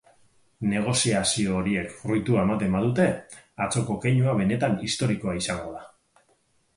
Negoziazio 0.69 1.57
horiek 1.57 1.91
fruitua 1.97 2.39
ematen 2.49 2.77
badute, 2.77 3.05
atzoko 3.65 3.99
keinua 4.07 4.33
benetan 4.41 4.79
historikoa 4.87 5.37
izango 5.43 5.69
da. 5.77 5.85